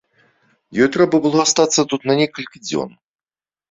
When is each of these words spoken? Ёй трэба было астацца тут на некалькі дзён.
Ёй 0.85 0.89
трэба 0.95 1.21
было 1.27 1.43
астацца 1.45 1.81
тут 1.95 2.01
на 2.13 2.19
некалькі 2.25 2.67
дзён. 2.67 3.01